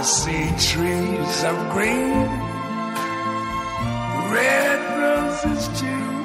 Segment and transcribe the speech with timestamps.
[0.00, 2.28] See trees of green,
[4.30, 6.24] red roses too.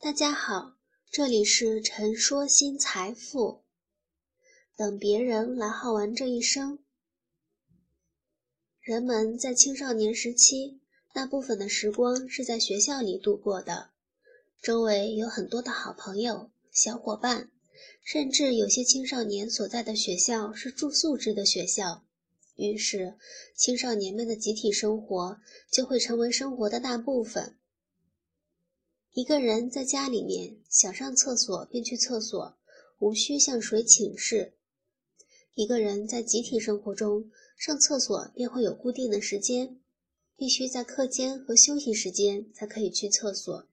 [0.00, 0.76] 大家好，
[1.10, 3.64] 这里是陈说新财富。
[4.76, 6.78] 等别人来耗完这一生。
[8.80, 10.80] 人们在青少年时期，
[11.12, 13.90] 大部分的时光是在学校里度过的，
[14.62, 17.50] 周围有很多的好朋友、小伙伴，
[18.02, 22.04] 甚至有些青少年所在的学校是住宿制的学校，
[22.56, 23.14] 于是
[23.56, 25.38] 青少年们的集体生活
[25.70, 27.56] 就会成为生活的大部分。
[29.12, 32.56] 一个人在家里面想上厕所便去厕所，
[32.98, 34.54] 无需向谁请示。
[35.54, 37.30] 一个人在集体生活中。
[37.56, 39.78] 上厕所便会有固定的时间，
[40.36, 43.68] 必须在课间和休息时间才可以去厕所。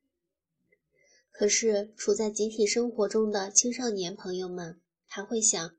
[1.41, 5.75] 可是处在集体生活中的青少年朋友们还会想，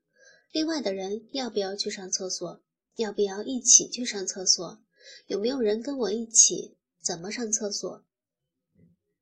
[0.51, 2.61] 另外的人要不要去上厕所？
[2.97, 4.83] 要不要一起去上厕所？
[5.29, 6.77] 有没有人跟我一起？
[7.01, 8.05] 怎么上厕所？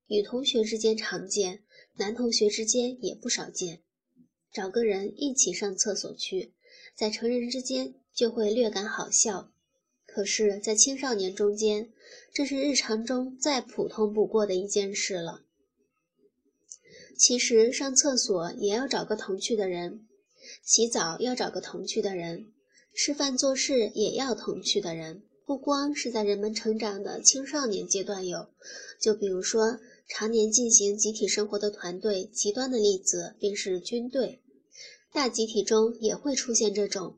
[0.06, 1.62] 女同学之间常见，
[1.96, 3.82] 男同学之间也不少见，
[4.50, 6.54] 找个人一起上厕所去，
[6.96, 7.96] 在成人之间。
[8.14, 9.52] 就会略感好笑，
[10.06, 11.92] 可是，在青少年中间，
[12.32, 15.44] 这是日常中再普通不过的一件事了。
[17.20, 20.06] 其实，上厕所也要找个同去的人，
[20.64, 22.46] 洗澡要找个同去的人，
[22.94, 25.20] 吃饭做事也要同去的人。
[25.44, 28.48] 不光是在人们成长的青少年阶段有，
[28.98, 34.40] 就比如说常年进行集体生活的团队，极端的例子便是军队，
[35.12, 37.16] 大集体中也会出现这种。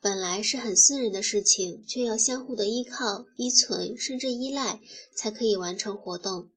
[0.00, 4.80] 本来是很私人的事情，却要相互的依靠、依存，甚至依赖，
[5.12, 6.48] 才可以完成活动，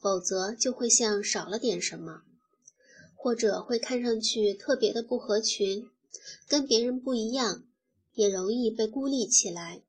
[0.00, 2.22] 否则就会像少了点什么，
[3.14, 5.88] 或者会看上去特别的不合群，
[6.48, 7.64] 跟别人不一样，
[8.14, 9.82] 也容易被孤立起来。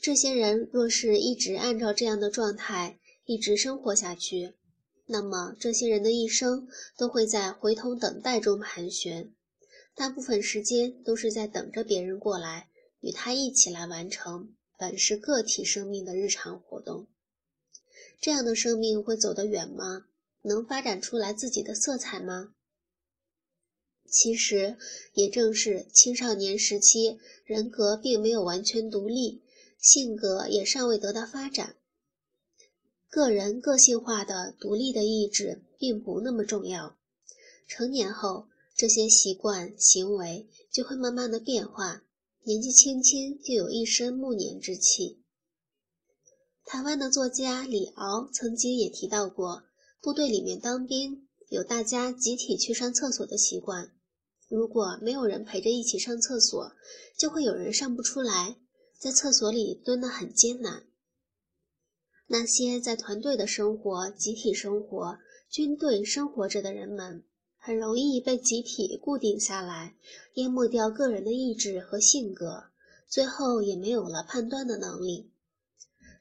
[0.00, 4.54] 这些人若是一直按照这样的状态一直生活下去，
[5.06, 9.32] 那么这些人的一生都会在回头等待中盘旋。
[9.96, 12.68] 大部分时间都是在等着别人过来
[13.00, 17.06] 与他一起来完成本是个体生命的日常活动。
[18.20, 20.06] 这样的生命会走得远吗？
[20.42, 22.54] 能发展出来自己的色彩吗？
[24.08, 24.76] 其实，
[25.14, 29.42] 也正是青少年时期，人格并没有完全独立，
[29.78, 31.76] 性格也尚未得到发展，
[33.08, 36.96] 个人个性化的独立的意志并不那么重要。
[37.66, 38.48] 成年后。
[38.78, 42.04] 这些习惯行为就会慢慢的变化，
[42.42, 45.22] 年纪轻轻就有一身暮年之气。
[46.66, 49.62] 台湾的作家李敖曾经也提到过，
[50.00, 53.92] 部队里面当兵有大家集体去上厕所的习惯，
[54.48, 56.72] 如果没有人陪着一起上厕所，
[57.16, 58.56] 就会有人上不出来，
[58.98, 60.82] 在厕所里蹲得很艰难。
[62.26, 67.22] 那些在团队的生活、集体生活、军队生活着的人们。
[67.58, 69.96] 很容易被集体固定下来，
[70.34, 72.64] 淹没掉个人的意志和性格，
[73.08, 75.32] 最后也没有了判断的能力。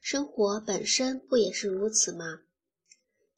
[0.07, 2.41] 生活本身不也是如此吗？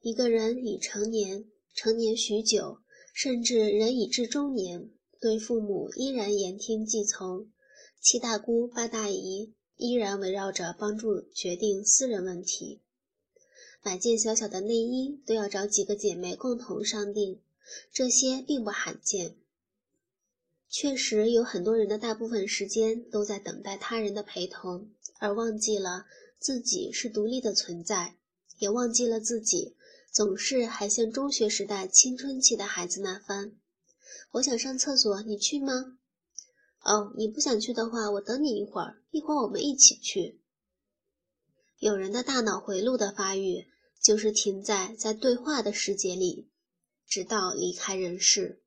[0.02, 2.80] 一个人已成年，成年许久，
[3.14, 4.90] 甚至人已至中年，
[5.22, 7.50] 对父母依然言听计从，
[8.02, 12.82] 七大姑八大姨依然围绕着帮助决定私人问题，
[13.82, 17.40] 买件小小的内衣都要找几个姐妹共同商定。
[17.94, 19.38] 这些并不罕见，
[20.68, 24.90] 确实有很多人的大部分时间都在等待他人的陪同，
[25.20, 26.06] 而忘记了
[26.40, 28.18] 自己是独立的存在，
[28.58, 29.76] 也忘记了自己
[30.12, 33.56] 总是还像中学时代青春期的孩子那番
[34.34, 35.98] ：“我想上厕所，你去吗
[36.84, 40.40] ？”“哦，你不想去的话，我等你一会儿，一会儿我们一起去。”
[41.80, 43.66] 有人的大脑回路的发育，
[44.02, 46.50] 就是停在在对话的世界里。
[47.10, 48.62] 直到离开人世。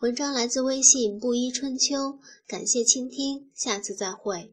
[0.00, 4.52] 文章来自微信布衣春秋，感谢倾听，下次再会。